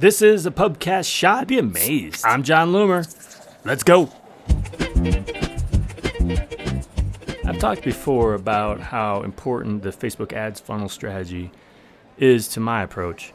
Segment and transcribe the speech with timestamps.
[0.00, 1.46] This is a pubcast shot.
[1.46, 2.24] Be amazed.
[2.24, 3.04] I'm Jon Loomer.
[3.66, 4.10] Let's go.
[7.44, 11.50] I've talked before about how important the Facebook ads funnel strategy
[12.16, 13.34] is to my approach.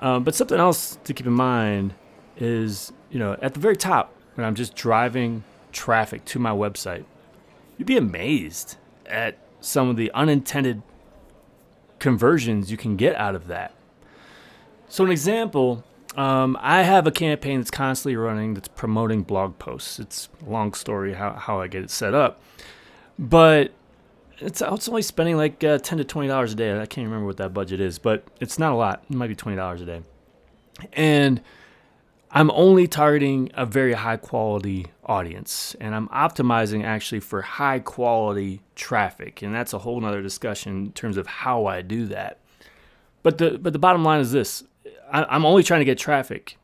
[0.00, 1.94] Um, but something else to keep in mind
[2.36, 7.04] is, you know, at the very top, when I'm just driving traffic to my website,
[7.78, 8.76] you'd be amazed
[9.06, 10.82] at some of the unintended
[12.00, 13.72] conversions you can get out of that.
[14.88, 15.84] So, an example
[16.16, 19.98] um, I have a campaign that's constantly running that's promoting blog posts.
[19.98, 22.40] It's a long story how, how I get it set up.
[23.18, 23.72] But
[24.38, 26.78] it's, it's only spending like uh, 10 to $20 a day.
[26.78, 29.04] I can't remember what that budget is, but it's not a lot.
[29.08, 30.02] It might be $20 a day.
[30.92, 31.40] And
[32.30, 38.60] I'm only targeting a very high quality audience and I'm optimizing actually for high quality
[38.74, 39.42] traffic.
[39.42, 42.38] And that's a whole nother discussion in terms of how I do that.
[43.22, 44.64] But the, but the bottom line is this
[45.10, 46.58] I, am only trying to get traffic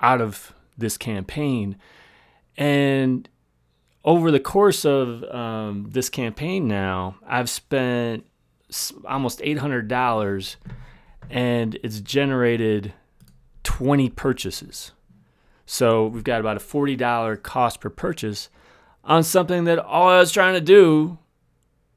[0.00, 1.76] out of this campaign.
[2.56, 3.28] And
[4.04, 8.26] over the course of um, this campaign now, I've spent
[9.04, 10.56] almost $800
[11.30, 12.92] and it's generated
[13.64, 14.92] 20 purchases.
[15.66, 18.48] So we've got about a $40 cost per purchase
[19.04, 21.18] on something that all I was trying to do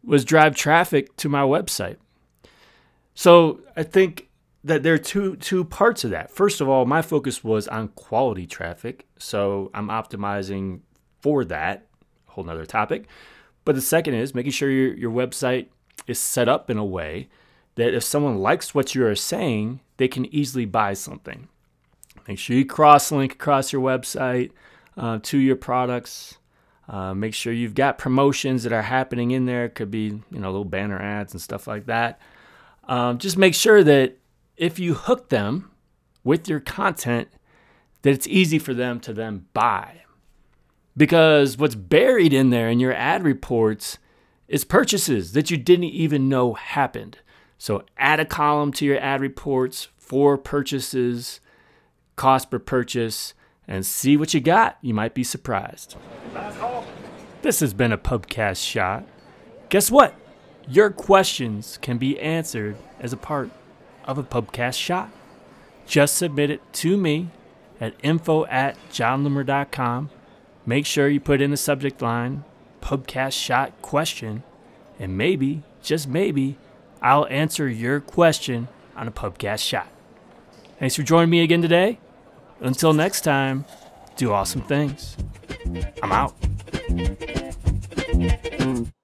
[0.04, 1.98] was drive traffic to my website.
[3.14, 4.29] So I think
[4.64, 6.32] that there are two two parts of that.
[6.32, 10.82] First of all, my focus was on quality traffic, so I'm optimizing
[11.22, 11.88] for that.
[12.28, 13.08] Whole nother topic.
[13.66, 15.68] But the second is making sure your, your website
[16.08, 17.30] is set up in a way
[17.76, 21.48] that if someone likes what you are saying, they can easily buy something.
[22.28, 24.52] Make sure you cross link across your website
[24.98, 26.38] uh, to your products.
[26.88, 29.66] Uh, make sure you've got promotions that are happening in there.
[29.66, 32.20] It could be you know little banner ads and stuff like that.
[32.86, 34.18] Um, just make sure that
[34.60, 35.72] if you hook them
[36.24, 37.30] with your content,
[38.04, 40.02] that it's easy for them to then buy.
[40.96, 43.98] Because what's buried in there in your ad reports
[44.48, 47.18] is purchases that you didn't even know happened.
[47.58, 51.40] So add a column to your ad reports for purchases
[52.20, 53.34] cost per purchase,
[53.66, 54.78] and see what you got.
[54.82, 55.96] You might be surprised.
[57.42, 59.06] This has been a Pubcast shot.
[59.70, 60.14] Guess what?
[60.68, 63.50] Your questions can be answered as a part
[64.10, 65.12] of a Pubcast shot.
[65.86, 67.30] Just submit it to me
[67.80, 70.10] at info at jonloomer.com.
[70.66, 72.44] Make sure you put in the subject line
[72.82, 74.44] Pubcast shot question,
[75.00, 76.58] and maybe, just maybe,
[77.02, 79.88] I'll answer your question on a Pubcast shot.
[80.80, 82.00] Thanks for joining me again today.
[82.62, 83.66] Until next time,
[84.16, 85.18] do awesome things.
[86.02, 86.36] I'm out.